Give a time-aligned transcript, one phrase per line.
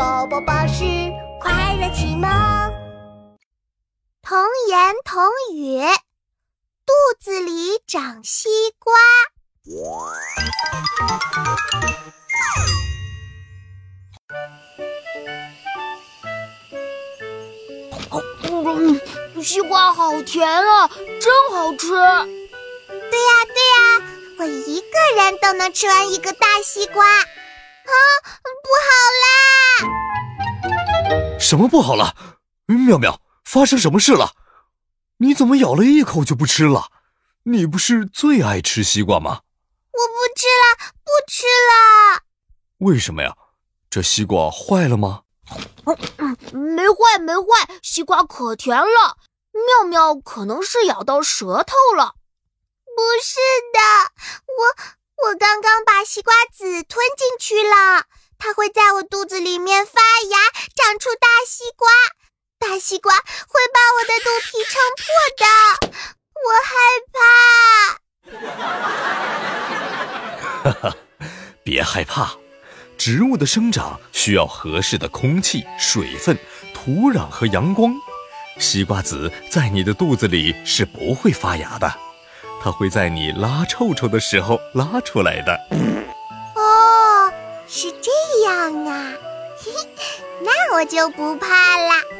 [0.00, 0.82] 宝宝巴士
[1.42, 2.26] 快乐启蒙。
[4.22, 4.38] 童
[4.70, 5.78] 言童语，
[6.86, 8.94] 肚子里长西瓜。
[18.48, 18.98] 嗯，
[19.42, 20.88] 西瓜好甜啊，
[21.20, 21.90] 真好吃。
[21.90, 22.24] 对呀
[22.88, 24.02] 对呀，
[24.38, 27.04] 我一个人都能吃完一个大西瓜。
[31.40, 32.14] 什么不好了？
[32.66, 34.36] 妙妙，发生什么事了？
[35.16, 36.90] 你怎么咬了一口就不吃了？
[37.44, 39.40] 你不是最爱吃西瓜吗？
[39.90, 42.22] 我不吃了，不吃了。
[42.78, 43.34] 为什么呀？
[43.88, 45.22] 这西瓜坏了吗？
[46.18, 49.16] 嗯，没坏没坏，西瓜可甜了。
[49.52, 52.14] 妙妙可能是咬到舌头了。
[52.84, 53.40] 不是
[53.72, 53.80] 的，
[54.46, 58.04] 我我刚刚把西瓜籽吞进去了，
[58.38, 59.99] 它会在我肚子里面发芽，
[60.90, 61.88] 长出大西瓜。
[62.58, 63.22] 大西瓜会
[63.72, 65.06] 把我的肚皮撑破
[65.38, 65.46] 的，
[66.34, 66.74] 我害
[67.14, 67.20] 怕。
[70.64, 70.90] 哈哈，
[71.62, 72.32] 别害怕，
[72.98, 76.36] 植物的生长需要合适的空气、水分、
[76.74, 77.94] 土壤和阳光。
[78.58, 81.88] 西瓜籽在你的肚子里是不会发芽的，
[82.60, 85.56] 它会在你拉臭臭的时候拉出来的。
[86.56, 87.32] 哦，
[87.68, 88.10] 是这
[88.44, 89.12] 样啊，
[89.56, 92.19] 嘿嘿，那我就不怕啦。